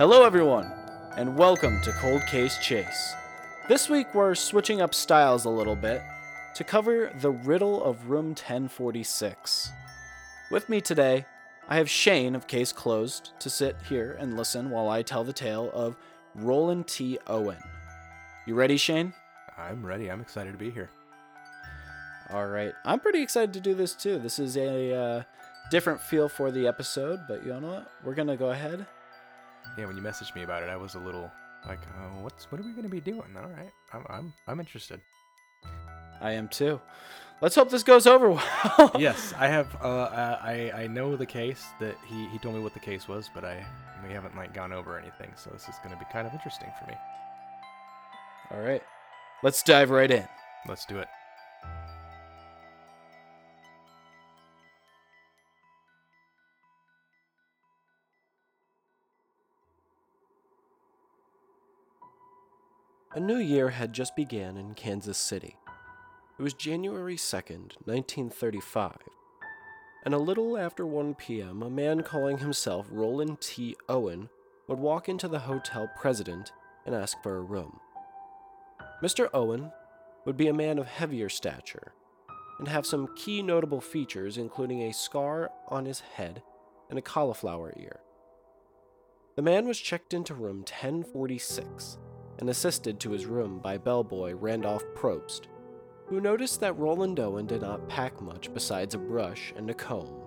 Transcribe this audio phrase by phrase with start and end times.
[0.00, 0.72] Hello, everyone,
[1.18, 3.14] and welcome to Cold Case Chase.
[3.68, 6.00] This week we're switching up styles a little bit
[6.54, 9.70] to cover the riddle of room 1046.
[10.50, 11.26] With me today,
[11.68, 15.34] I have Shane of Case Closed to sit here and listen while I tell the
[15.34, 15.98] tale of
[16.34, 17.18] Roland T.
[17.26, 17.58] Owen.
[18.46, 19.12] You ready, Shane?
[19.58, 20.10] I'm ready.
[20.10, 20.88] I'm excited to be here.
[22.30, 22.72] All right.
[22.86, 24.18] I'm pretty excited to do this too.
[24.18, 25.22] This is a uh,
[25.70, 27.92] different feel for the episode, but you know what?
[28.02, 28.86] We're going to go ahead.
[29.78, 31.30] Yeah, when you messaged me about it, I was a little
[31.66, 35.00] like, uh, "What's what are we gonna be doing?" All right, I'm I'm I'm interested.
[36.20, 36.80] I am too.
[37.40, 38.30] Let's hope this goes over
[38.78, 38.92] well.
[38.98, 39.74] yes, I have.
[39.82, 40.08] Uh,
[40.42, 43.44] I I know the case that he he told me what the case was, but
[43.44, 43.64] I
[44.06, 46.90] we haven't like gone over anything, so this is gonna be kind of interesting for
[46.90, 46.96] me.
[48.50, 48.82] All right.
[49.42, 50.26] Let's dive right in.
[50.68, 51.08] Let's do it.
[63.12, 65.56] A new year had just began in Kansas City.
[66.38, 68.98] It was January 2nd, 1935,
[70.04, 73.74] and a little after 1 p.m., a man calling himself Roland T.
[73.88, 74.28] Owen
[74.68, 76.52] would walk into the hotel president
[76.86, 77.80] and ask for a room.
[79.02, 79.28] Mr.
[79.34, 79.72] Owen
[80.24, 81.92] would be a man of heavier stature
[82.60, 86.44] and have some key notable features, including a scar on his head
[86.88, 87.98] and a cauliflower ear.
[89.34, 91.98] The man was checked into room 1046
[92.40, 95.42] and assisted to his room by bellboy Randolph Probst,
[96.06, 100.22] who noticed that Roland Owen did not pack much besides a brush and a comb.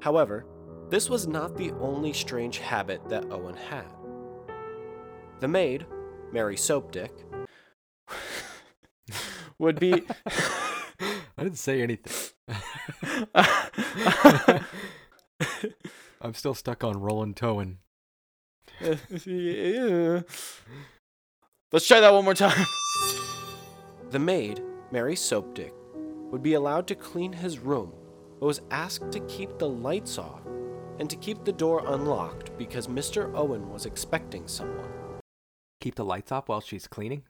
[0.00, 0.44] However,
[0.90, 3.86] this was not the only strange habit that Owen had.
[5.40, 5.86] The maid,
[6.32, 7.10] Mary Soaptic,
[9.58, 10.02] would be.
[10.26, 12.12] I didn't say anything.
[16.20, 17.78] I'm still stuck on Roland Towen.
[19.26, 20.20] yeah.
[21.72, 22.64] Let's try that one more time.
[24.10, 24.62] The maid,
[24.92, 25.72] Mary Soaptic,
[26.30, 27.92] would be allowed to clean his room,
[28.40, 30.40] but was asked to keep the lights off
[30.98, 33.32] and to keep the door unlocked because Mr.
[33.34, 34.88] Owen was expecting someone.
[35.80, 37.24] Keep the lights off while she's cleaning.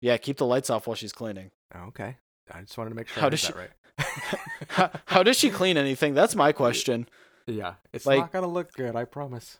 [0.00, 1.50] Yeah, keep the lights off while she's cleaning.
[1.74, 2.16] Oh, okay.
[2.50, 3.70] I just wanted to make sure How I does did she- that right.
[4.68, 6.14] how, how does she clean anything?
[6.14, 7.06] That's my question.
[7.46, 8.96] Yeah, it's Like- not gonna look good.
[8.96, 9.58] I promise.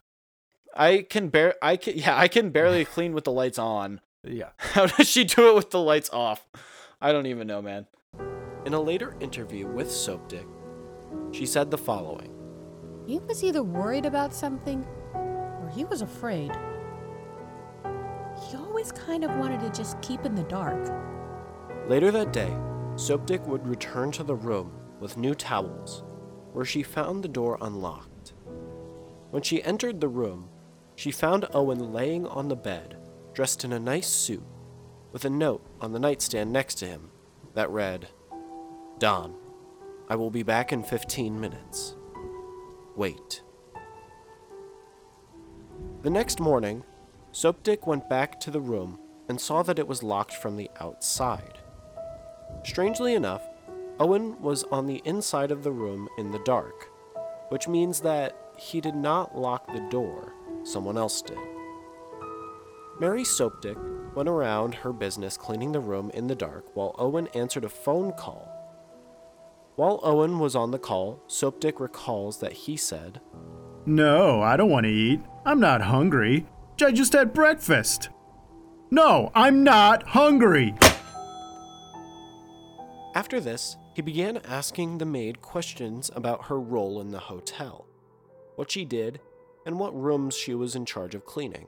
[0.77, 4.01] I can bear I can yeah, I can barely clean with the lights on.
[4.25, 4.51] Yeah.
[4.57, 6.47] How does she do it with the lights off?
[7.01, 7.87] I don't even know, man.
[8.65, 10.47] In a later interview with Soaptic,
[11.33, 12.33] she said the following
[13.07, 16.53] He was either worried about something or he was afraid.
[18.49, 20.91] He always kind of wanted to just keep in the dark.
[21.89, 22.57] Later that day,
[22.97, 26.05] Soaptic would return to the room with new towels,
[26.53, 28.35] where she found the door unlocked.
[29.31, 30.49] When she entered the room,
[30.97, 32.97] she found Owen laying on the bed,
[33.33, 34.45] dressed in a nice suit,
[35.13, 37.11] with a note on the nightstand next to him
[37.55, 38.09] that read,
[38.99, 39.35] Don,
[40.09, 41.97] I will be back in 15 minutes.
[42.97, 43.43] Wait.
[46.03, 46.85] The next morning,
[47.33, 48.99] Soaptic went back to the room
[49.29, 51.59] and saw that it was locked from the outside.
[52.65, 53.43] Strangely enough,
[53.99, 56.89] Owen was on the inside of the room in the dark,
[57.49, 61.39] which means that he did not lock the door, someone else did.
[63.01, 63.77] Mary Soaptic
[64.15, 68.13] went around her business cleaning the room in the dark while Owen answered a phone
[68.13, 68.49] call.
[69.77, 73.21] While Owen was on the call, Soaptic recalls that he said,
[73.87, 75.21] No, I don't want to eat.
[75.45, 76.47] I'm not hungry.
[76.85, 78.11] I just had breakfast.
[78.91, 80.75] No, I'm not hungry.
[83.15, 87.87] After this, he began asking the maid questions about her role in the hotel,
[88.57, 89.21] what she did,
[89.65, 91.67] and what rooms she was in charge of cleaning.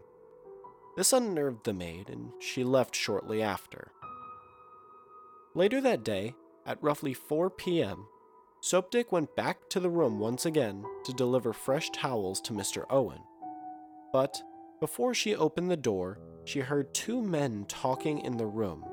[0.97, 3.91] This unnerved the maid, and she left shortly after.
[5.55, 6.35] Later that day,
[6.67, 8.07] at roughly 4 p.m.,
[8.61, 12.85] Soaptic went back to the room once again to deliver fresh towels to Mr.
[12.89, 13.21] Owen.
[14.13, 14.41] But
[14.81, 18.85] before she opened the door, she heard two men talking in the room.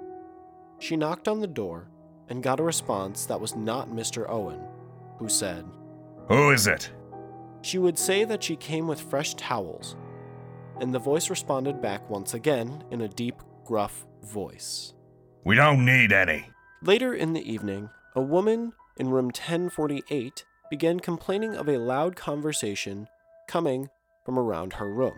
[0.80, 1.89] She knocked on the door
[2.27, 4.30] and got a response that was not Mr.
[4.30, 4.62] Owen,
[5.19, 5.65] who said,
[6.27, 6.92] Who is it?
[7.62, 9.96] She would say that she came with fresh towels,
[10.80, 14.94] and the voice responded back once again in a deep, gruff voice.
[15.44, 16.50] We don't need any.
[16.84, 23.08] Later in the evening, a woman in room 1048 began complaining of a loud conversation
[23.48, 23.90] coming
[24.25, 25.18] from around her room.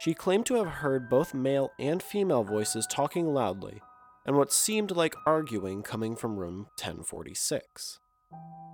[0.00, 3.80] She claimed to have heard both male and female voices talking loudly,
[4.26, 8.00] and what seemed like arguing coming from room 1046.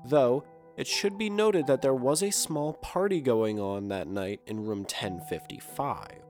[0.06, 0.44] Though
[0.78, 4.64] It should be noted that there was a small party going on that night in
[4.64, 6.22] room 1055.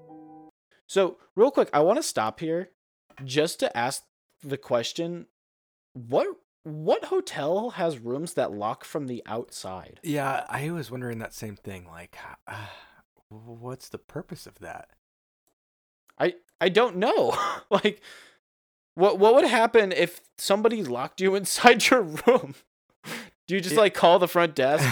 [0.86, 2.70] So, real quick, I want to stop here
[3.22, 4.04] just to ask
[4.42, 5.26] the question
[5.92, 6.28] what
[6.62, 10.00] what hotel has rooms that lock from the outside?
[10.02, 11.86] Yeah, I was wondering that same thing.
[11.86, 12.16] Like,
[12.46, 12.54] uh,
[13.28, 14.88] what's the purpose of that?
[16.18, 17.36] I I don't know.
[17.70, 18.00] like
[18.94, 22.54] what what would happen if somebody locked you inside your room?
[23.48, 23.80] Do you just Yeah.
[23.80, 24.86] like call the front desk?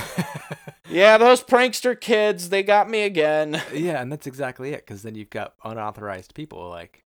[0.90, 3.62] yeah, those prankster kids, they got me again.
[3.72, 4.84] yeah, and that's exactly it.
[4.84, 7.04] Because then you've got unauthorized people like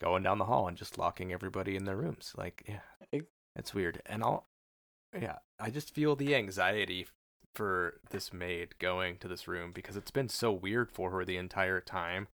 [0.00, 2.32] going down the hall and just locking everybody in their rooms.
[2.36, 2.80] Like, yeah,
[3.12, 4.00] It- it's weird.
[4.06, 4.46] And I'll,
[5.18, 7.06] yeah, I just feel the anxiety
[7.54, 11.38] for this maid going to this room because it's been so weird for her the
[11.38, 12.28] entire time.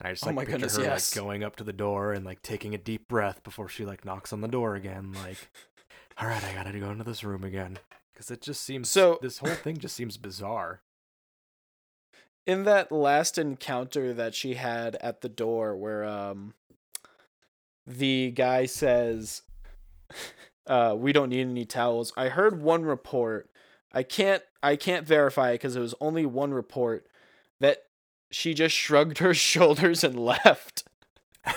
[0.00, 1.14] And I just Oh like my picture goodness, her yes.
[1.16, 4.04] like going up to the door and like taking a deep breath before she like
[4.04, 5.12] knocks on the door again.
[5.12, 5.50] Like,
[6.18, 7.78] all right, I gotta go into this room again
[8.12, 10.80] because it just seems So- this whole thing just seems bizarre.
[12.46, 16.54] In that last encounter that she had at the door where um
[17.86, 19.42] the guy says
[20.66, 22.12] uh we don't need any towels.
[22.16, 23.48] I heard one report.
[23.92, 27.06] I can't I can't verify it because it was only one report
[27.60, 27.84] that
[28.30, 30.84] she just shrugged her shoulders and left.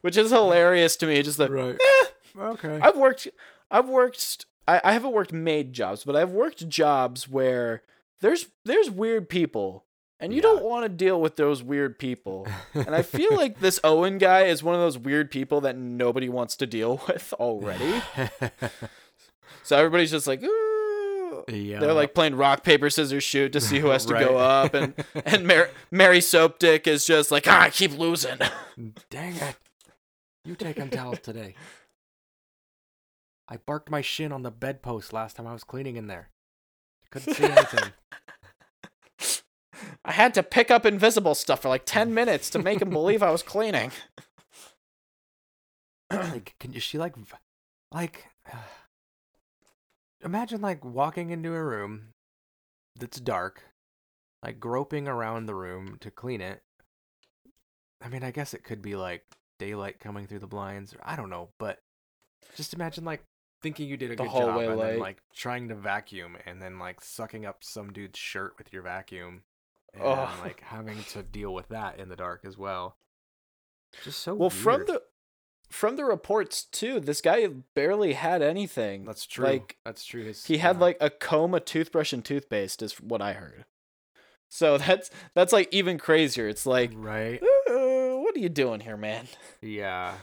[0.00, 1.22] Which is hilarious to me.
[1.22, 1.74] Just the right.
[1.74, 2.04] "Eh,
[2.38, 2.78] Okay.
[2.82, 3.28] I've worked
[3.70, 7.82] I've worked I, I haven't worked maid jobs, but I've worked jobs where
[8.20, 9.84] there's there's weird people
[10.18, 10.42] and you Yeah.
[10.42, 12.46] don't want to deal with those weird people.
[12.74, 16.28] And I feel like this Owen guy is one of those weird people that nobody
[16.28, 18.02] wants to deal with already.
[19.62, 21.44] So everybody's just like, Ooh.
[21.48, 21.80] yeah.
[21.80, 24.94] They're like playing rock paper scissors shoot to see who has to go up, and
[25.24, 28.38] and Mar- Mary Soaptic is just like, ah, I keep losing.
[29.10, 29.56] Dang it.
[30.44, 31.56] You take towels today.
[33.48, 36.30] I barked my shin on the bedpost last time I was cleaning in there.
[37.10, 37.92] Couldn't see anything.
[40.04, 43.22] I had to pick up invisible stuff for like ten minutes to make him believe
[43.22, 43.92] I was cleaning.
[46.12, 47.14] like, can you, she like,
[47.92, 48.26] like,
[50.24, 52.08] imagine like walking into a room
[52.98, 53.62] that's dark,
[54.42, 56.62] like groping around the room to clean it.
[58.02, 59.24] I mean, I guess it could be like
[59.58, 61.78] daylight coming through the blinds, or I don't know, but
[62.54, 63.22] just imagine like
[63.62, 66.78] thinking you did a The good job and then like trying to vacuum and then
[66.78, 69.42] like sucking up some dude's shirt with your vacuum
[69.94, 70.38] and Ugh.
[70.42, 72.96] like having to deal with that in the dark as well.
[74.04, 75.02] Just so Well, from the
[75.68, 79.04] from the reports too, this guy barely had anything.
[79.04, 79.46] That's true.
[79.46, 80.24] Like That's true.
[80.24, 80.82] His, he had yeah.
[80.82, 83.64] like a comb, a toothbrush, and toothpaste, is what I heard.
[84.48, 86.48] So that's that's like even crazier.
[86.48, 87.42] It's like, right.
[87.42, 89.26] "Uh, what are you doing here, man?
[89.60, 90.14] Yeah.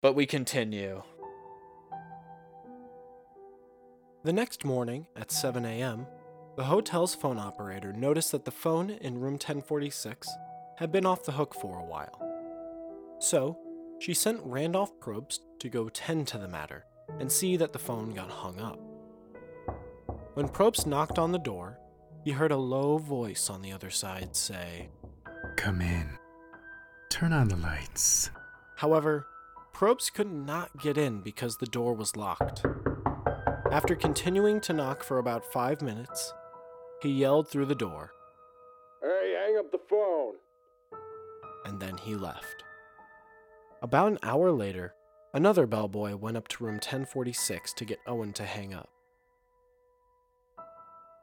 [0.00, 1.02] But we continue.
[4.24, 6.06] The next morning, at 7 a.m.,
[6.56, 10.28] the hotel's phone operator noticed that the phone in room 1046
[10.76, 12.20] had been off the hook for a while.
[13.18, 13.58] So,
[13.98, 16.84] she sent Randolph Probst to go tend to the matter
[17.18, 18.78] and see that the phone got hung up.
[20.34, 21.80] When Probst knocked on the door,
[22.24, 24.88] he heard a low voice on the other side say,
[25.56, 26.16] Come in.
[27.10, 28.30] Turn on the lights.
[28.76, 29.26] However,
[29.74, 32.64] Probst could not get in because the door was locked.
[33.72, 36.34] After continuing to knock for about five minutes,
[37.00, 38.12] he yelled through the door,
[39.00, 40.34] Hey, hang up the phone.
[41.64, 42.64] and then he left.
[43.80, 44.92] About an hour later,
[45.32, 48.90] another bellboy went up to room 1046 to get Owen to hang up.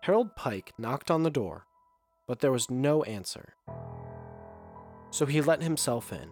[0.02, 1.68] Harold Pike knocked on the door,
[2.28, 3.54] but there was no answer.
[5.12, 6.30] So he let himself in.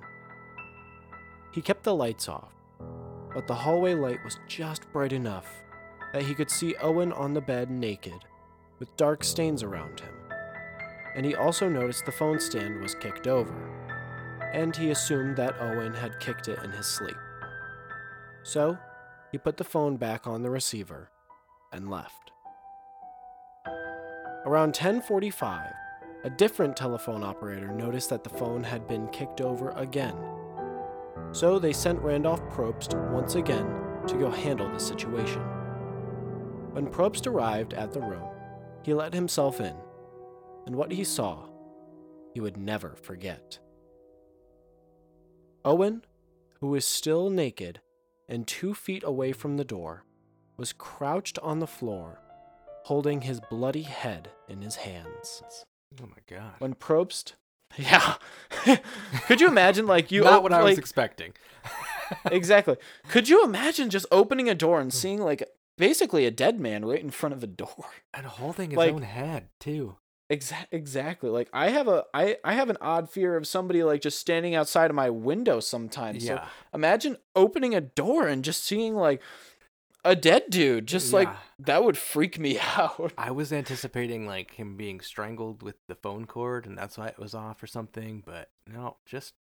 [1.53, 2.55] He kept the lights off,
[3.35, 5.47] but the hallway light was just bright enough
[6.13, 8.25] that he could see Owen on the bed naked,
[8.79, 10.13] with dark stains around him.
[11.15, 13.77] And he also noticed the phone stand was kicked over
[14.53, 17.17] and he assumed that Owen had kicked it in his sleep.
[18.43, 18.77] So,
[19.31, 21.11] he put the phone back on the receiver
[21.71, 22.31] and left.
[24.45, 25.73] Around 10:45,
[26.23, 30.15] a different telephone operator noticed that the phone had been kicked over again.
[31.33, 33.67] So they sent Randolph Probst once again
[34.07, 35.56] to go handle the situation.
[36.77, 38.29] When Probst arrived at the room,
[38.83, 39.75] he let himself in,
[40.67, 41.47] and what he saw,
[42.35, 43.57] he would never forget.
[45.65, 46.05] Owen,
[46.59, 47.81] who was still naked
[48.29, 50.05] and two feet away from the door,
[50.55, 52.19] was crouched on the floor,
[52.83, 55.41] holding his bloody head in his hands.
[55.99, 56.53] Oh my god.
[56.59, 57.33] When Probst,
[57.75, 58.17] yeah,
[59.25, 61.33] could you imagine like you Not op- what I was expecting.
[62.29, 62.75] exactly?
[63.07, 65.41] Could you imagine just opening a door and seeing like
[65.77, 67.85] basically a dead man right in front of the door.
[68.13, 69.97] And holding his Like- own head too.
[70.31, 71.29] Exa- exactly.
[71.29, 74.55] Like I have a I I have an odd fear of somebody like just standing
[74.55, 76.25] outside of my window sometimes.
[76.25, 76.47] So Yeah.
[76.73, 79.21] imagine opening a door and just seeing like
[80.03, 80.85] a dead dude.
[80.87, 81.29] Just like
[81.59, 83.13] that would freak me out.
[83.17, 87.19] I was anticipating like him being strangled with the phone cord, and that's why it
[87.19, 88.21] was off or something.
[88.25, 89.33] But no, just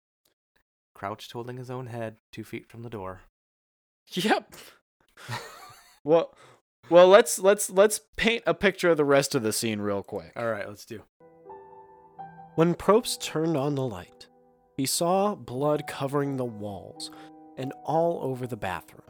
[0.94, 3.22] crouched, holding his own head, two feet from the door.
[4.12, 4.54] Yep.
[6.04, 6.34] well,
[6.90, 10.32] well, let's let's let's paint a picture of the rest of the scene real quick.
[10.36, 11.02] All right, let's do.
[12.54, 14.28] When Probst turned on the light,
[14.76, 17.10] he saw blood covering the walls
[17.56, 19.02] and all over the bathroom.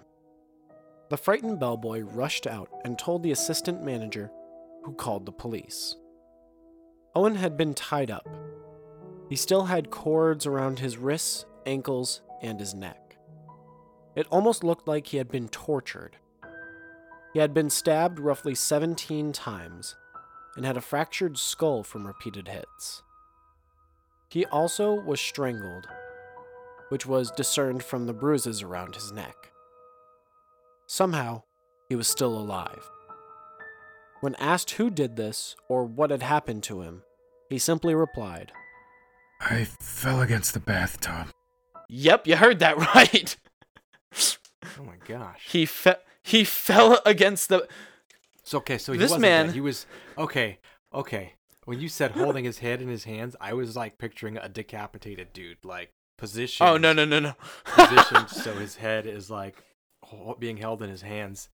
[1.11, 4.31] The frightened bellboy rushed out and told the assistant manager,
[4.85, 5.97] who called the police.
[7.15, 8.27] Owen had been tied up.
[9.29, 13.17] He still had cords around his wrists, ankles, and his neck.
[14.17, 16.17] It almost looked like he had been tortured.
[17.35, 19.97] He had been stabbed roughly 17 times
[20.57, 23.03] and had a fractured skull from repeated hits.
[24.31, 25.87] He also was strangled,
[26.88, 29.35] which was discerned from the bruises around his neck.
[30.87, 31.43] Somehow,
[31.88, 32.88] he was still alive.
[34.21, 37.03] When asked who did this or what had happened to him,
[37.50, 38.53] he simply replied,
[39.41, 41.29] I fell against the bathtub.
[41.88, 43.37] Yep, you heard that right.
[44.79, 45.47] Oh my gosh.
[45.50, 47.69] he fe- he fell against the
[48.43, 49.54] So okay, so he This wasn't man- dead.
[49.54, 49.87] He was
[50.19, 50.59] okay.
[50.93, 51.35] Okay.
[51.66, 55.33] When you said holding his head in his hands, I was like picturing a decapitated
[55.33, 56.66] dude, like position.
[56.66, 57.35] Oh no no no no.
[57.64, 59.62] Positioned so his head is like
[60.38, 61.49] being held in his hands.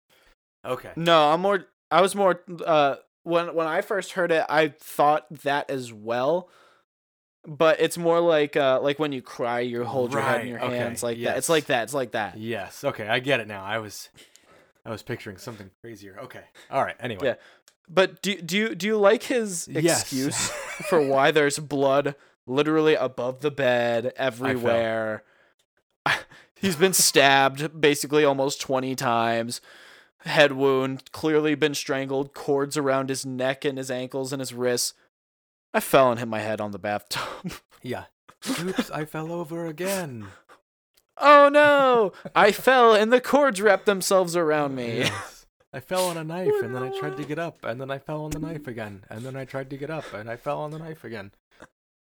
[0.65, 0.91] Okay.
[0.95, 1.65] No, I'm more.
[1.91, 2.41] I was more.
[2.65, 6.49] Uh, when when I first heard it, I thought that as well.
[7.47, 10.63] But it's more like uh, like when you cry, you hold your head in your
[10.63, 11.38] okay, hands like that.
[11.38, 11.83] It's like that.
[11.83, 12.38] It's like that.
[12.38, 12.83] Yes.
[12.83, 13.63] Okay, I get it now.
[13.63, 14.09] I was,
[14.86, 16.17] I was picturing something crazier.
[16.24, 16.43] Okay.
[16.71, 16.95] All right.
[17.00, 17.21] Anyway.
[17.24, 17.36] Yeah.
[17.88, 20.01] But do do you do you like his Yes.
[20.01, 20.50] excuse
[20.89, 25.24] for why there's blood literally above the bed everywhere?
[26.55, 29.62] He's been stabbed basically almost 20 times.
[30.24, 34.93] Head wound, clearly been strangled, cords around his neck and his ankles and his wrists.
[35.74, 37.53] I fell and hit my head on the bathtub.
[37.81, 38.05] Yeah.
[38.59, 38.91] Oops!
[38.91, 40.27] I fell over again.
[41.19, 42.13] Oh no!
[42.35, 44.99] I fell and the cords wrapped themselves around me.
[44.99, 45.45] Yes.
[45.73, 47.99] I fell on a knife and then I tried to get up and then I
[47.99, 50.59] fell on the knife again and then I tried to get up and I fell
[50.61, 51.31] on the knife again.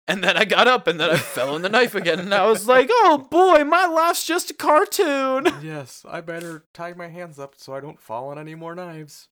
[0.07, 2.47] And then I got up and then I fell on the knife again and I
[2.47, 5.47] was like, oh boy, my life's just a cartoon.
[5.61, 9.27] Yes, I better tie my hands up so I don't fall on any more knives.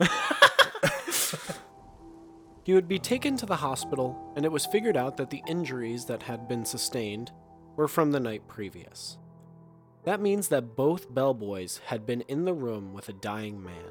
[2.66, 6.04] He would be taken to the hospital, and it was figured out that the injuries
[6.06, 7.30] that had been sustained
[7.76, 9.18] were from the night previous.
[10.06, 13.90] That means that both bellboys had been in the room with a dying man.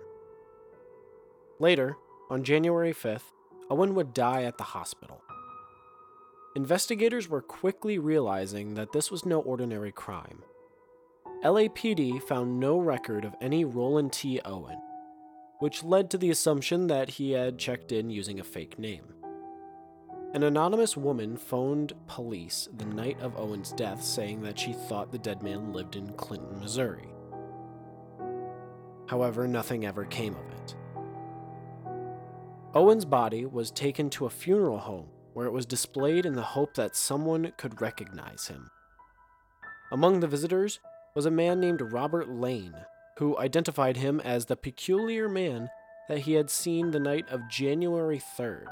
[1.60, 1.98] Later,
[2.30, 3.34] on January 5th,
[3.70, 5.22] Owen would die at the hospital.
[6.56, 10.42] Investigators were quickly realizing that this was no ordinary crime.
[11.44, 14.40] LAPD found no record of any Roland T.
[14.46, 14.80] Owen,
[15.60, 19.16] which led to the assumption that he had checked in using a fake name.
[20.36, 25.18] An anonymous woman phoned police the night of Owen's death saying that she thought the
[25.18, 27.08] dead man lived in Clinton, Missouri.
[29.08, 30.76] However, nothing ever came of it.
[32.74, 36.74] Owen's body was taken to a funeral home where it was displayed in the hope
[36.74, 38.70] that someone could recognize him.
[39.90, 40.82] Among the visitors
[41.16, 42.76] was a man named Robert Lane,
[43.20, 45.70] who identified him as the peculiar man
[46.10, 48.68] that he had seen the night of January 3rd.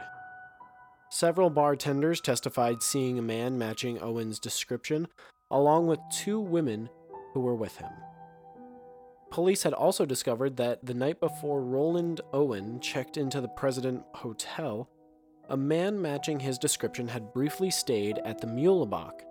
[1.13, 5.07] Several bartenders testified seeing a man matching Owen's description,
[5.51, 6.89] along with two women
[7.33, 7.91] who were with him.
[9.29, 14.89] Police had also discovered that the night before Roland Owen checked into the President Hotel,
[15.49, 19.21] a man matching his description had briefly stayed at the Muehlebach,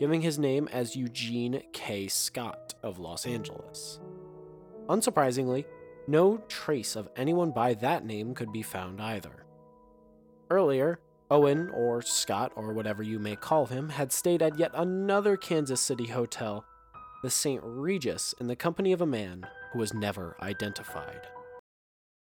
[0.00, 2.08] giving his name as Eugene K.
[2.08, 4.00] Scott of Los Angeles.
[4.88, 5.66] Unsurprisingly,
[6.08, 9.44] no trace of anyone by that name could be found either.
[10.50, 10.98] Earlier,
[11.30, 15.80] Owen, or Scott, or whatever you may call him, had stayed at yet another Kansas
[15.80, 16.64] City hotel,
[17.22, 17.60] the St.
[17.62, 21.28] Regis, in the company of a man who was never identified.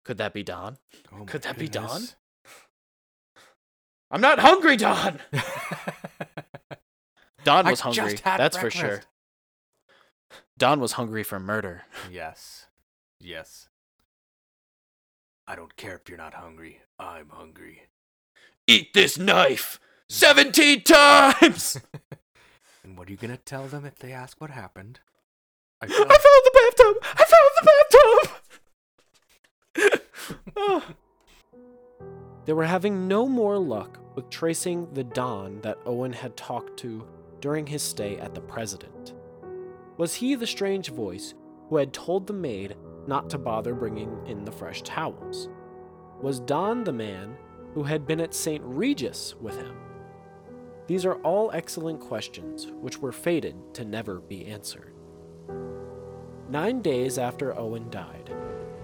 [0.05, 0.79] Could that be Don?
[1.13, 2.03] Oh Could that be Don?
[4.11, 5.19] I'm not hungry, Don.
[7.45, 8.19] Don I was just hungry.
[8.23, 9.03] had That's for sure.
[10.59, 11.83] Don was hungry for murder.
[12.11, 12.67] yes.
[13.21, 13.69] Yes.
[15.47, 16.81] I don't care if you're not hungry.
[16.99, 17.83] I'm hungry.
[18.67, 21.81] Eat this knife 17 times.
[22.85, 25.01] And what are you gonna tell them if they ask what happened?
[25.83, 26.97] I I fell- fell in the bathtub.
[27.03, 27.69] I fell in the
[30.73, 30.97] bathtub.
[32.47, 37.05] They were having no more luck with tracing the Don that Owen had talked to
[37.41, 39.15] during his stay at the President.
[39.97, 41.35] Was he the strange voice
[41.69, 42.77] who had told the maid
[43.09, 45.49] not to bother bringing in the fresh towels?
[46.23, 47.37] Was Don the man
[47.77, 48.65] who had been at St.
[48.65, 49.77] Regis with him?
[50.87, 54.95] These are all excellent questions which were fated to never be answered.
[56.49, 58.35] Nine days after Owen died,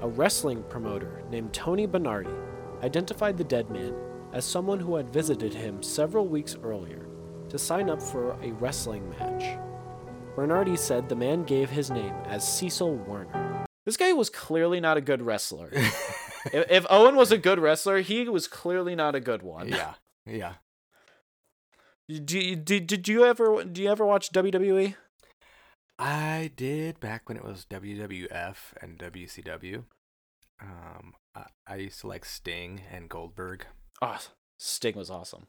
[0.03, 2.35] a wrestling promoter named Tony Bernardi
[2.83, 3.95] identified the dead man
[4.35, 7.07] as someone who had visited him several weeks earlier
[7.49, 9.59] to sign up for a wrestling match.
[10.37, 13.65] Bernardi said the man gave his name as Cecil Werner.
[13.87, 15.73] This guy was clearly not a good wrestler.
[16.53, 19.69] if, if Owen was a good wrestler, he was clearly not a good one.
[19.69, 19.95] yeah,
[20.27, 20.55] yeah.
[22.09, 24.33] Do did, did you ever do you ever watch?
[24.33, 24.95] WWE?
[25.99, 29.85] I did back when it was WWF and WCW.
[30.61, 33.67] Um, I, I used to like Sting and Goldberg.
[34.01, 34.19] Oh,
[34.59, 35.47] Sting was awesome.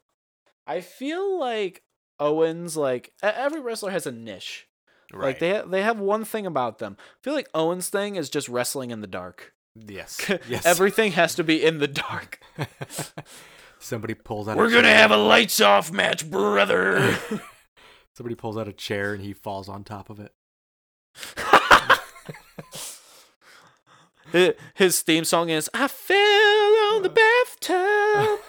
[0.66, 1.82] I feel like
[2.20, 4.68] Owens like every wrestler has a niche.
[5.12, 5.28] Right.
[5.28, 6.96] Like they they have one thing about them.
[7.00, 9.52] I feel like Owens' thing is just wrestling in the dark.
[9.74, 10.64] Yes, yes.
[10.66, 12.40] Everything has to be in the dark.
[13.78, 14.56] Somebody pulls out.
[14.56, 14.96] We're gonna chair.
[14.96, 17.16] have a lights off match, brother.
[18.16, 20.32] Somebody pulls out a chair and he falls on top of it.
[24.74, 26.16] His theme song is "I fell
[26.94, 28.40] on the bathtub."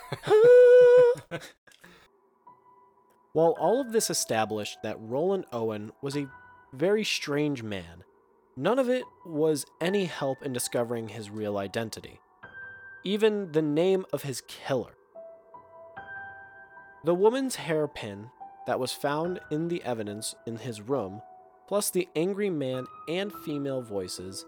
[3.33, 6.27] While all of this established that Roland Owen was a
[6.71, 8.05] very strange man,
[8.55, 12.19] none of it was any help in discovering his real identity,
[13.03, 14.95] even the name of his killer.
[17.03, 18.31] The woman's hairpin
[18.67, 21.21] that was found in the evidence in his room,
[21.67, 24.45] plus the angry man and female voices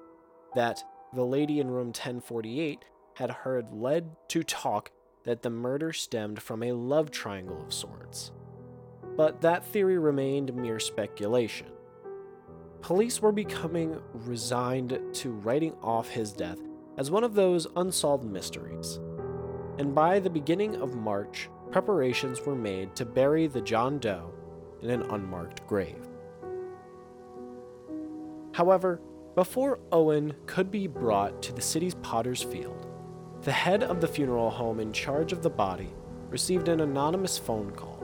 [0.56, 4.92] that the lady in room 1048 had heard led to talk
[5.24, 8.32] that the murder stemmed from a love triangle of sorts
[9.18, 11.68] but that theory remained mere speculation.
[12.88, 16.58] Police were becoming resigned to writing off his death
[16.98, 19.02] as one of those unsolved mysteries.
[19.78, 24.34] And by the beginning of March, preparations were made to bury the John Doe
[24.82, 26.08] in an unmarked grave.
[28.54, 29.02] However,
[29.36, 32.88] before Owen could be brought to the city's Potter's Field,
[33.42, 35.94] the head of the funeral home in charge of the body
[36.30, 38.02] received an anonymous phone call.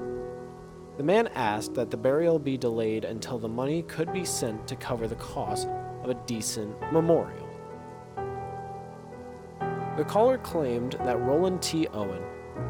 [0.95, 4.75] The man asked that the burial be delayed until the money could be sent to
[4.75, 5.67] cover the cost
[6.03, 7.49] of a decent memorial.
[9.97, 11.87] The caller claimed that Roland T.
[11.87, 12.21] Owen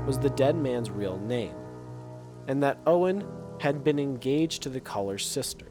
[0.06, 1.56] was the dead man's real name,
[2.48, 3.26] and that Owen
[3.60, 5.68] had been engaged to the caller's sister.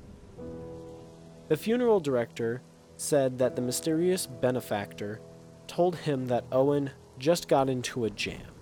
[1.48, 2.62] The funeral director
[2.96, 5.20] said that the mysterious benefactor
[5.66, 8.52] told him that Owen just got into a jam.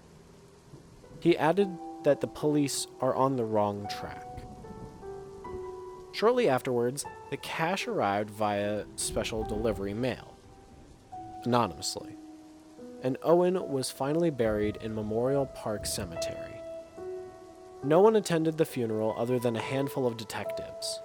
[1.18, 1.68] He added
[2.04, 4.26] that the police are on the wrong track.
[6.12, 10.36] Shortly afterwards, the cash arrived via special delivery mail,
[11.44, 12.16] anonymously,
[13.02, 16.60] and Owen was finally buried in Memorial Park Cemetery.
[17.82, 21.00] No one attended the funeral other than a handful of detectives.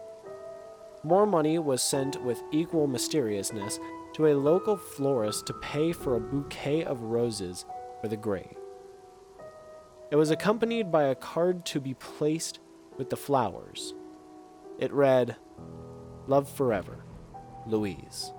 [1.03, 3.79] More money was sent with equal mysteriousness
[4.15, 7.65] to a local florist to pay for a bouquet of roses
[8.01, 8.57] for the grave.
[10.11, 12.59] It was accompanied by a card to be placed
[12.97, 13.93] with the flowers.
[14.77, 15.35] It read,
[16.27, 17.03] Love Forever,
[17.65, 18.31] Louise.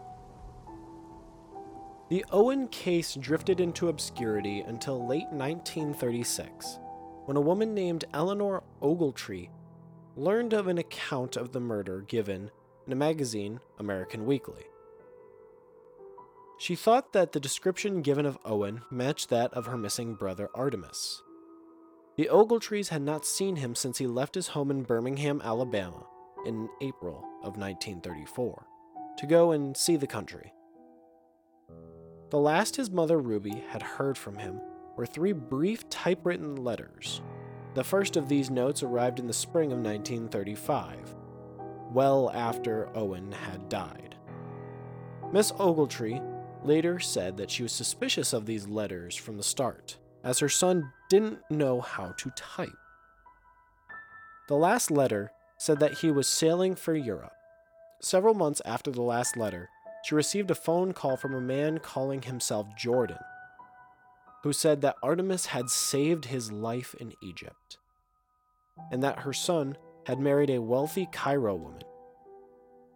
[2.09, 6.79] The Owen case drifted into obscurity until late 1936,
[7.25, 9.51] when a woman named Eleanor Ogletree
[10.15, 12.51] learned of an account of the murder given
[12.87, 14.63] in a magazine, American Weekly.
[16.59, 21.23] She thought that the description given of Owen matched that of her missing brother Artemis.
[22.17, 26.07] The Ogletrees had not seen him since he left his home in Birmingham, Alabama,
[26.47, 28.67] in April of 1934,
[29.19, 30.55] to go and see the country.
[32.31, 34.63] The last his mother Ruby had heard from him
[34.97, 37.21] were three brief typewritten letters.
[37.75, 41.15] The first of these notes arrived in the spring of 1935,
[41.93, 44.17] well after Owen had died.
[45.33, 46.23] Miss Ogletree
[46.65, 50.93] later said that she was suspicious of these letters from the start, as her son
[51.09, 52.77] didn't know how to type.
[54.49, 57.33] The last letter said that he was sailing for Europe.
[58.01, 59.69] Several months after the last letter,
[60.05, 63.19] she received a phone call from a man calling himself Jordan,
[64.43, 67.79] who said that Artemis had saved his life in Egypt,
[68.93, 71.83] and that her son had married a wealthy Cairo woman.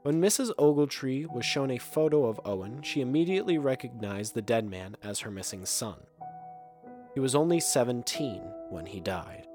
[0.03, 0.53] When Mrs.
[0.57, 5.31] Ogletree was shown a photo of Owen, she immediately recognized the dead man as her
[5.31, 5.97] missing son.
[7.15, 9.47] He was only 17 when he died.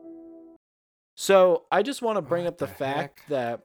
[1.15, 3.29] So I just want to bring What up the, the fact heck?
[3.29, 3.61] that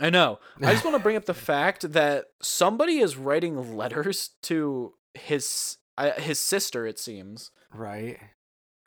[0.00, 0.38] I know.
[0.62, 5.78] I just want to bring up the fact that somebody is writing letters to his
[5.98, 6.86] uh, his sister.
[6.86, 8.18] It seems, Right?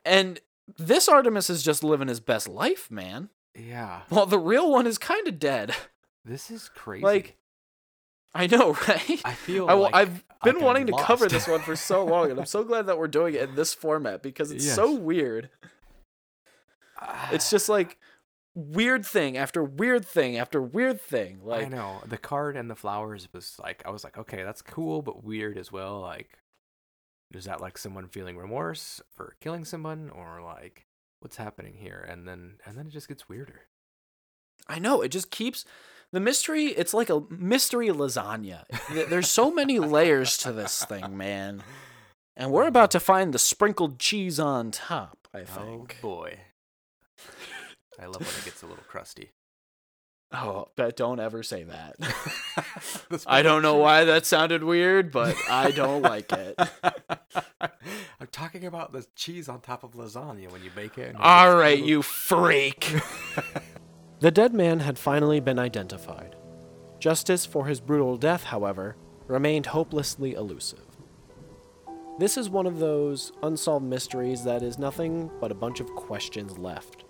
[0.04, 0.40] and
[0.78, 3.28] this Artemis is just living his best life, man.
[3.54, 4.02] Yeah.
[4.10, 5.74] Well, the real one is kind of dead.
[6.24, 7.04] This is crazy.
[7.04, 7.36] Like,
[8.36, 9.20] I know, right?
[9.24, 12.38] I feel I, like have been wanting to cover this one for so long, and
[12.38, 15.50] I'm so glad that we're doing it in this format because it's so weird.
[17.00, 17.30] Ah.
[17.32, 17.98] It's just like
[18.54, 21.40] weird thing after weird thing after weird thing.
[21.42, 24.62] Like I know the card and the flowers was like I was like, okay, that's
[24.62, 26.00] cool, but weird as well.
[26.00, 26.38] Like,
[27.32, 30.86] is that like someone feeling remorse for killing someone, or like
[31.20, 32.06] what's happening here?
[32.08, 33.62] And then and then it just gets weirder.
[34.68, 35.64] I know it just keeps
[36.12, 36.66] the mystery.
[36.66, 38.64] It's like a mystery lasagna.
[39.08, 41.62] There's so many layers to this thing, man.
[42.36, 45.28] And we're about to find the sprinkled cheese on top.
[45.32, 45.96] I oh, think.
[46.02, 46.38] Oh boy,
[47.98, 49.30] I love when it gets a little crusty.
[50.32, 51.96] Oh, but don't ever say that.
[53.26, 56.58] I don't know why that sounded weird, but I don't like it.
[57.60, 61.14] I'm talking about the cheese on top of lasagna when you bake it.
[61.16, 62.92] All right, you freak.
[64.18, 66.36] The dead man had finally been identified.
[66.98, 70.86] Justice for his brutal death, however, remained hopelessly elusive.
[72.18, 76.56] This is one of those unsolved mysteries that is nothing but a bunch of questions
[76.56, 77.04] left.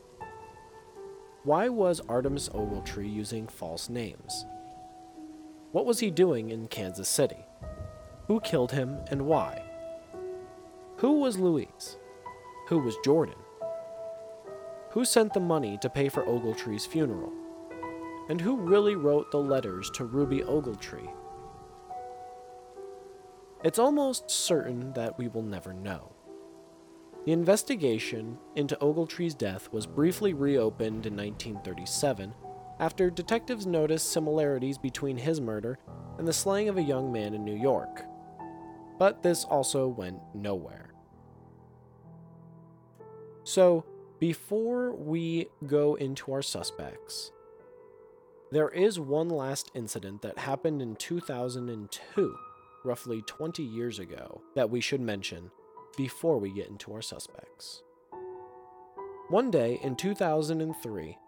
[1.44, 4.44] Why was Artemis Ogletree using false names?
[5.70, 7.46] What was he doing in Kansas City?
[8.26, 9.62] Who killed him and why?
[10.96, 11.98] Who was Louise?
[12.66, 13.36] Who was Jordan?
[14.96, 17.30] Who sent the money to pay for Ogletree's funeral?
[18.30, 21.12] And who really wrote the letters to Ruby Ogletree?
[23.62, 26.14] It's almost certain that we will never know.
[27.26, 32.32] The investigation into Ogletree's death was briefly reopened in 1937
[32.80, 35.78] after detectives noticed similarities between his murder
[36.16, 38.02] and the slaying of a young man in New York.
[38.98, 40.94] But this also went nowhere.
[43.44, 43.84] So,
[44.18, 47.32] before we go into our suspects,
[48.50, 52.36] there is one last incident that happened in 2002,
[52.84, 55.50] roughly 20 years ago, that we should mention
[55.96, 57.82] before we get into our suspects.
[59.28, 61.18] One day in 2003,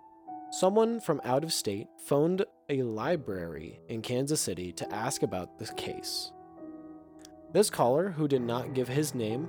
[0.52, 5.66] someone from out of state phoned a library in Kansas City to ask about the
[5.74, 6.32] case.
[7.52, 9.48] This caller, who did not give his name,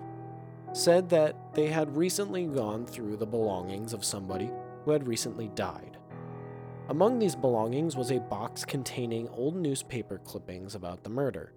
[0.73, 4.51] said that they had recently gone through the belongings of somebody
[4.85, 5.97] who had recently died.
[6.89, 11.53] Among these belongings was a box containing old newspaper clippings about the murder.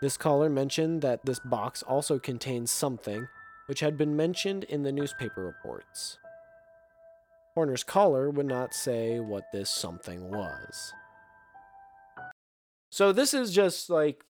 [0.00, 3.26] This caller mentioned that this box also contained something
[3.66, 6.18] which had been mentioned in the newspaper reports.
[7.54, 10.92] Horner's caller would not say what this something was.
[12.90, 14.24] So this is just like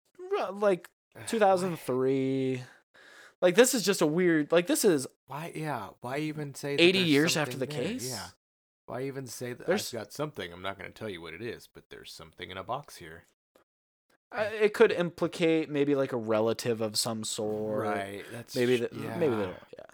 [0.52, 0.88] like
[1.26, 2.62] 2003.
[3.40, 5.52] Like this is just a weird like this is Why?
[5.54, 5.88] Yeah.
[6.00, 7.82] Why even say that 80 years after the there?
[7.84, 8.10] case?
[8.10, 8.26] Yeah.
[8.86, 10.52] Why even say that There's- I've got something?
[10.52, 12.96] I'm not going to tell you what it is, but there's something in a box
[12.96, 13.24] here.
[14.32, 17.84] uh, it could implicate maybe like a relative of some sort.
[17.86, 18.24] right.
[18.32, 19.16] That's Maybe that yeah.
[19.16, 19.56] maybe they don't.
[19.78, 19.84] Yeah.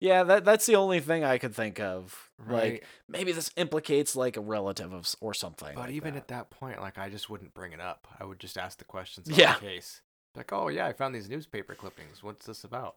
[0.00, 2.30] Yeah, that that's the only thing I could think of.
[2.38, 2.72] Right.
[2.72, 5.74] Like maybe this implicates like a relative of or something.
[5.74, 6.20] But like even that.
[6.20, 8.08] at that point, like I just wouldn't bring it up.
[8.18, 9.54] I would just ask the questions on Yeah.
[9.54, 10.00] the case.
[10.34, 12.22] Like, oh yeah, I found these newspaper clippings.
[12.22, 12.96] What's this about?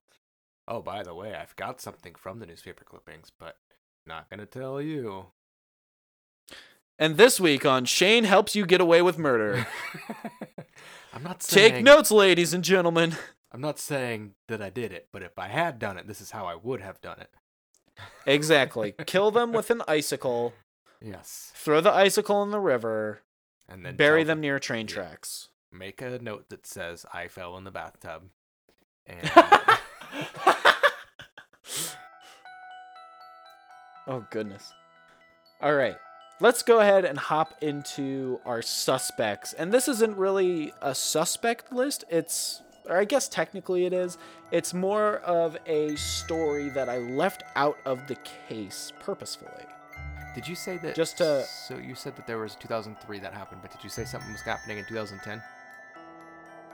[0.67, 3.57] Oh, by the way, I've got something from the newspaper clippings, but
[4.05, 5.27] not gonna tell you.
[6.99, 9.67] And this week on Shane helps you get away with murder.
[11.13, 13.15] I'm not saying Take notes, ladies and gentlemen.
[13.51, 16.31] I'm not saying that I did it, but if I had done it, this is
[16.31, 17.29] how I would have done it.
[18.25, 18.95] Exactly.
[19.05, 20.53] Kill them with an icicle.
[20.99, 21.51] Yes.
[21.53, 23.21] Throw the icicle in the river.
[23.69, 24.95] And then bury tell them near train yeah.
[24.95, 25.49] tracks.
[25.73, 28.23] Make a note that says I fell in the bathtub.
[29.07, 29.31] And
[34.07, 34.71] oh goodness.
[35.61, 35.95] All right.
[36.39, 39.53] Let's go ahead and hop into our suspects.
[39.53, 42.03] And this isn't really a suspect list.
[42.09, 44.17] It's or I guess technically it is.
[44.51, 48.15] It's more of a story that I left out of the
[48.47, 49.65] case purposefully.
[50.35, 53.61] did you say that Just to- So you said that there was 2003 that happened,
[53.61, 55.41] but did you say something was happening in 2010?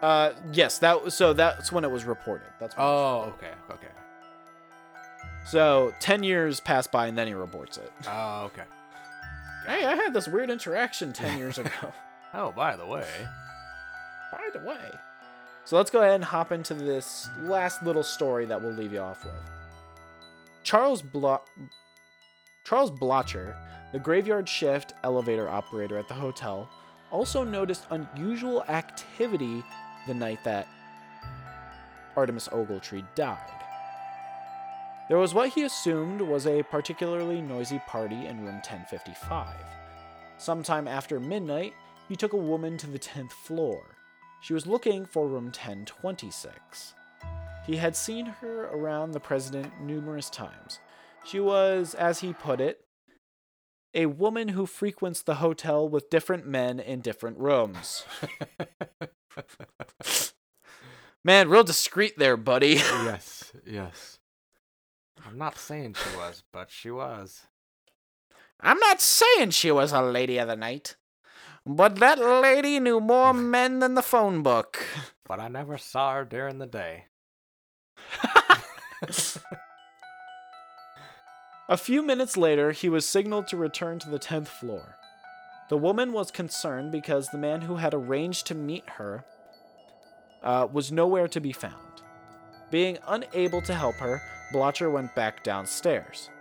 [0.01, 2.47] Uh yes, that so that's when it was reported.
[2.59, 3.51] That's when Oh, okay.
[3.71, 3.87] Okay.
[5.45, 7.91] So 10 years pass by and then he reports it.
[8.07, 8.63] Oh, okay.
[9.65, 11.71] Hey, I had this weird interaction 10 years ago.
[12.33, 13.07] Oh, by the way.
[14.31, 14.91] By the way.
[15.65, 18.99] So let's go ahead and hop into this last little story that we'll leave you
[18.99, 19.33] off with.
[20.63, 21.41] Charles Blo-
[22.63, 23.55] Charles Blotcher,
[23.91, 26.69] the graveyard shift elevator operator at the hotel,
[27.11, 29.63] also noticed unusual activity
[30.07, 30.67] the night that
[32.15, 33.37] Artemis Ogletree died.
[35.07, 39.55] There was what he assumed was a particularly noisy party in room 1055.
[40.37, 41.73] Sometime after midnight,
[42.07, 43.95] he took a woman to the 10th floor.
[44.41, 46.93] She was looking for room 1026.
[47.65, 50.79] He had seen her around the president numerous times.
[51.25, 52.85] She was, as he put it,
[53.93, 58.03] a woman who frequents the hotel with different men in different rooms.
[61.23, 62.67] Man, real discreet there, buddy.
[62.75, 64.19] yes, yes.
[65.27, 67.41] I'm not saying she was, but she was.
[68.61, 70.95] I'm not saying she was a lady of the night,
[71.65, 74.85] but that lady knew more men than the phone book.
[75.25, 77.05] But I never saw her during the day.
[81.69, 84.97] A few minutes later, he was signaled to return to the 10th floor.
[85.69, 89.23] The woman was concerned because the man who had arranged to meet her
[90.41, 92.01] uh, was nowhere to be found.
[92.71, 94.19] Being unable to help her,
[94.51, 96.31] Blotcher went back downstairs.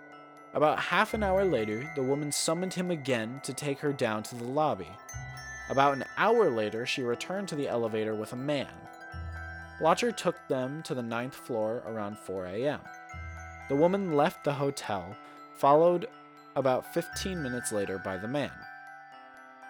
[0.54, 4.34] About half an hour later, the woman summoned him again to take her down to
[4.34, 4.88] the lobby.
[5.68, 8.72] About an hour later, she returned to the elevator with a man.
[9.78, 12.80] Blotcher took them to the ninth floor around 4 a.m.
[13.68, 15.16] The woman left the hotel,
[15.56, 16.06] followed
[16.56, 18.52] about 15 minutes later by the man.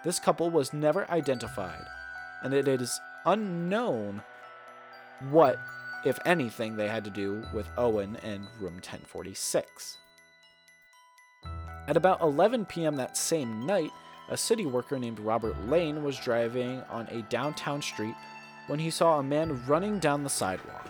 [0.03, 1.85] This couple was never identified,
[2.41, 4.21] and it is unknown
[5.29, 5.59] what,
[6.05, 9.97] if anything, they had to do with Owen and room 1046.
[11.87, 12.95] At about 11 p.m.
[12.95, 13.91] that same night,
[14.29, 18.15] a city worker named Robert Lane was driving on a downtown street
[18.67, 20.89] when he saw a man running down the sidewalk.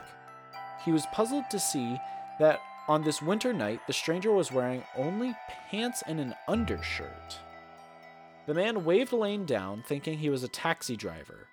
[0.85, 1.97] He was puzzled to see
[2.39, 5.35] that on this winter night, the stranger was wearing only
[5.69, 7.37] pants and an undershirt.
[8.47, 11.47] The man waved Lane down, thinking he was a taxi driver.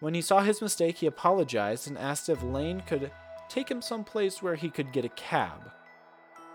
[0.00, 3.12] When he saw his mistake, he apologized and asked if Lane could
[3.50, 5.70] take him someplace where he could get a cab.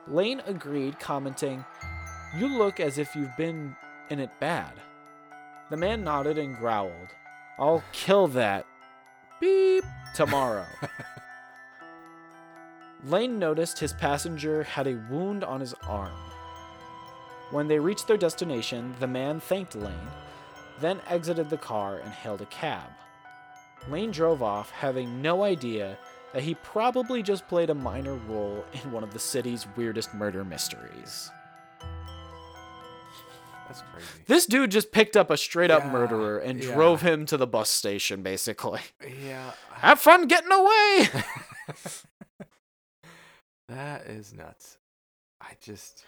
[0.08, 1.64] Lane agreed, commenting,
[2.36, 3.76] You look as if you've been
[4.10, 4.74] in it bad.
[5.70, 7.10] The man nodded and growled,
[7.60, 8.66] I'll kill that.
[9.40, 9.84] Beep.
[10.16, 10.66] Tomorrow.
[13.06, 16.12] Lane noticed his passenger had a wound on his arm.
[17.52, 19.94] When they reached their destination, the man thanked Lane,
[20.82, 22.90] then exited the car and hailed a cab.
[23.90, 25.98] Lane drove off, having no idea
[26.34, 30.44] that he probably just played a minor role in one of the city's weirdest murder
[30.44, 31.32] mysteries.
[33.68, 34.08] That's crazy.
[34.28, 36.74] This dude just picked up a straight up Yeah, murderer and yeah.
[36.74, 38.82] drove him to the bus station, basically.
[39.26, 39.52] Yeah.
[39.74, 41.10] Have fun getting away!
[43.68, 44.78] that is nuts.
[45.42, 46.06] I just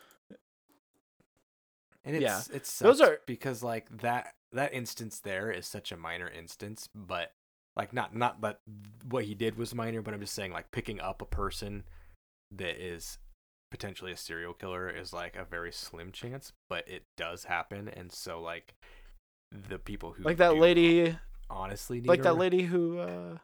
[2.03, 5.97] and it's Yeah, it's those are- because like that that instance there is such a
[5.97, 7.33] minor instance, but
[7.75, 8.61] like not not that
[9.07, 11.83] what he did was minor, but I'm just saying like picking up a person
[12.51, 13.19] that is
[13.69, 18.11] potentially a serial killer is like a very slim chance, but it does happen, and
[18.11, 18.73] so like
[19.51, 21.17] the people who like that lady
[21.49, 23.37] honestly like a that lady who uh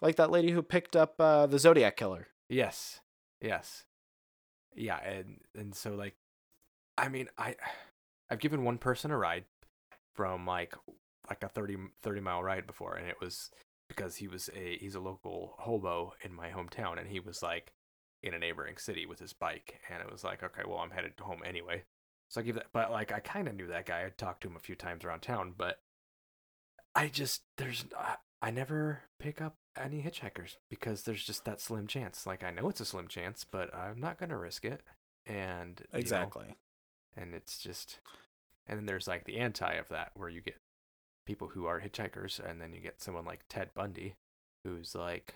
[0.00, 2.28] like that lady who picked up uh the Zodiac killer.
[2.48, 3.00] Yes.
[3.40, 3.84] Yes.
[4.74, 6.16] Yeah, and and so like
[6.98, 7.56] I mean, I
[8.30, 9.44] I've given one person a ride
[10.14, 10.74] from like
[11.30, 13.50] like a 30 30 mile ride before and it was
[13.88, 17.72] because he was a he's a local hobo in my hometown and he was like
[18.22, 21.14] in a neighboring city with his bike and it was like okay, well, I'm headed
[21.20, 21.84] home anyway.
[22.30, 24.04] So I give that but like I kind of knew that guy.
[24.04, 25.80] I'd talked to him a few times around town, but
[26.94, 31.86] I just there's I, I never pick up any hitchhikers because there's just that slim
[31.86, 32.26] chance.
[32.26, 34.82] Like I know it's a slim chance, but I'm not gonna risk it.
[35.26, 36.30] And you know,
[37.16, 37.98] and it's just
[38.66, 40.56] and then there's like the anti of that where you get
[41.26, 44.14] people who are hitchhikers and then you get someone like Ted Bundy
[44.64, 45.34] who's like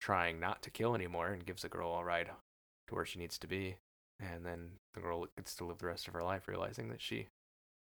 [0.00, 2.30] trying not to kill anymore and gives a girl a ride
[2.88, 3.76] to where she needs to be
[4.20, 7.26] and then the girl gets to live the rest of her life realizing that she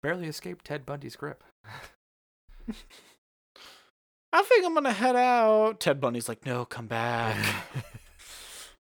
[0.02, 1.44] barely escaped Ted Bundy's grip.
[4.34, 5.78] I think I'm gonna head out.
[5.78, 7.38] Ted Bundy's like, no, come back.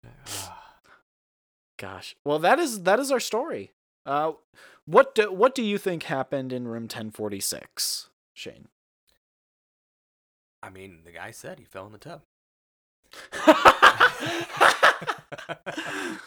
[1.79, 2.15] Gosh.
[2.25, 3.73] Well, that is that is our story.
[4.07, 4.33] Uh,
[4.87, 8.69] what do, what do you think happened in room 1046, Shane?
[10.63, 12.21] I mean, the guy said he fell in the tub.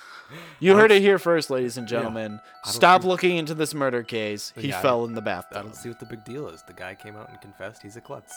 [0.60, 2.39] You heard it here first, ladies and gentlemen.
[2.63, 4.51] Don't Stop see- looking into this murder case.
[4.56, 5.58] He Yeah, fell in the bathtub.
[5.60, 6.63] I don't see what the big deal is.
[6.65, 8.34] The guy came out and confessed he's a klutz.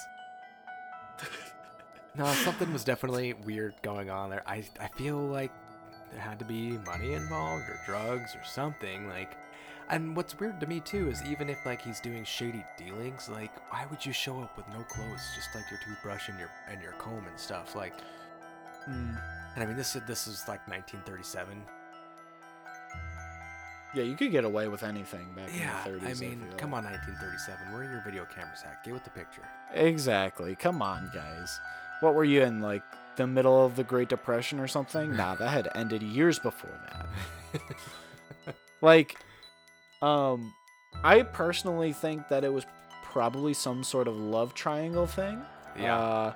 [2.17, 4.43] No, something was definitely weird going on there.
[4.47, 5.53] I I feel like
[6.13, 9.37] there had to be money involved or drugs or something like.
[9.91, 13.53] And what's weird to me too is even if like he's doing shady dealings, like
[13.73, 16.83] why would you show up with no clothes, just like your toothbrush and your and
[16.83, 17.75] your comb and stuff?
[17.75, 17.95] Like,
[18.89, 19.21] Mm.
[19.55, 21.63] and I mean this this is like 1937.
[23.95, 26.05] Yeah, you could get away with anything back Yeah, in the 30s.
[26.11, 26.57] I mean, feel.
[26.59, 27.73] come on, 1937.
[27.73, 28.85] Where are your video cameras at?
[28.85, 29.43] Get with the picture.
[29.73, 30.55] Exactly.
[30.57, 31.59] Come on, guys.
[32.01, 32.83] What were you in, like,
[33.17, 35.17] the middle of the Great Depression or something?
[35.17, 36.79] Nah, that had ended years before
[37.53, 38.55] that.
[38.83, 39.17] like,
[40.03, 40.53] um,
[41.03, 42.67] I personally think that it was
[43.03, 45.41] probably some sort of love triangle thing.
[45.79, 45.99] Yeah.
[45.99, 46.33] Uh,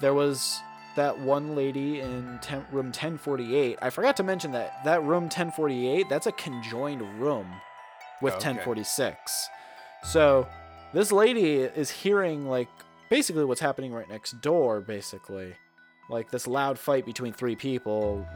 [0.00, 0.58] there was
[0.98, 3.78] that one lady in ten, room 1048.
[3.80, 7.46] I forgot to mention that that room 1048, that's a conjoined room
[8.20, 8.48] with Oh, okay.
[8.48, 9.48] 1046.
[10.02, 10.46] So
[10.92, 12.68] this lady is hearing like
[13.10, 15.54] basically what's happening right next door basically.
[16.10, 18.26] Like this loud fight between three people,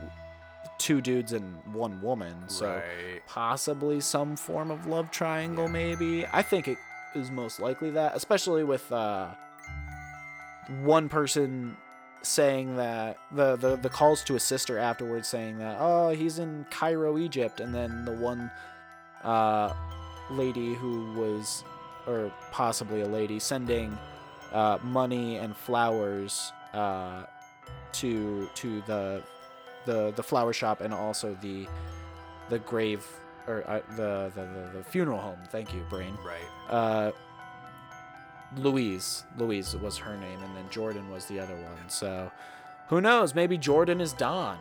[0.79, 2.49] two dudes and one woman.
[2.49, 3.27] So right.
[3.27, 6.79] possibly some form of love triangle maybe i think it
[7.15, 9.29] is most likely that especially with uh
[10.83, 11.77] one person
[12.23, 16.65] saying that the, the the calls to his sister afterwards saying that oh he's in
[16.71, 18.51] cairo egypt and then the one
[19.25, 19.75] uh
[20.31, 21.65] lady who was
[22.07, 23.97] or possibly a lady sending
[24.53, 27.25] uh money and flowers uh
[27.93, 29.23] to to the
[29.87, 31.67] the the flower shop and also the
[32.49, 33.05] the grave
[33.47, 35.39] or uh, the, the the the funeral home.
[35.51, 36.17] Thank you, brain.
[36.25, 36.45] Right.
[36.69, 37.13] Uh,
[38.57, 41.89] Louise, Louise was her name, and then Jordan was the other one.
[41.89, 42.31] So,
[42.89, 43.35] who knows?
[43.35, 44.59] Maybe Jordan is Don.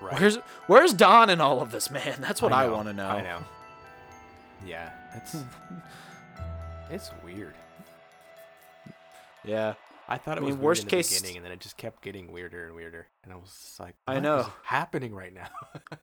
[0.00, 0.18] Right.
[0.20, 2.16] Where's Where's Don in all of this, man?
[2.20, 3.06] That's what I, know, want to know.
[3.08, 3.38] I know.
[4.66, 5.36] Yeah, it's
[6.90, 7.54] it's weird.
[9.44, 9.74] Yeah,
[10.08, 12.02] I thought it I mean, was worst case- the beginning, and then it just kept
[12.02, 14.52] getting weirder and weirder, and I was like, I "What is know.
[14.64, 15.48] happening right now."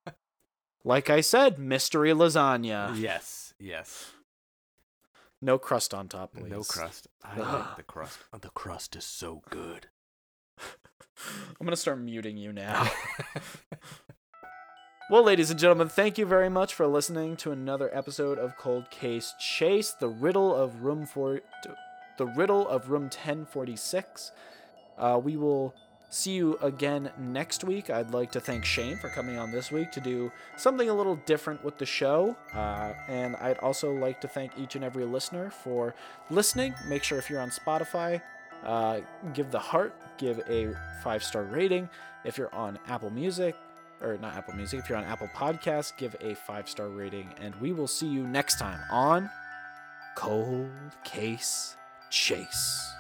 [0.83, 2.97] like I said, mystery lasagna.
[2.99, 4.11] yes, yes.
[5.41, 6.49] No crust on top, please.
[6.51, 7.07] No crust.
[7.23, 8.19] I like the crust.
[8.33, 9.87] Oh, The crust is so good.
[11.59, 12.89] I'm gonna start muting you now.
[15.11, 18.91] Well, ladies and gentlemen, thank you very much for listening to another episode of Cold
[18.91, 21.41] Case Chase, the riddle of room for
[22.19, 24.31] the riddle of room 1046.
[24.99, 25.73] Uh, we will
[26.09, 27.89] see you again next week.
[27.89, 31.15] I'd like to thank Shane for coming on this week to do something a little
[31.25, 32.35] different with the show.
[32.53, 35.95] Uh, and I'd also like to thank each and every listener for
[36.29, 36.73] listening.
[36.87, 38.21] Make sure if you're on Spotify,
[38.65, 39.01] uh,
[39.33, 41.89] give the heart, give a five star rating.
[42.25, 43.55] If you're on Apple Music,
[44.01, 47.33] or not Apple Music, if you're on Apple Podcasts, give a five star rating.
[47.39, 49.29] And we will see you next time on
[50.15, 50.69] Cold
[51.03, 51.77] Case
[52.09, 52.98] Chase.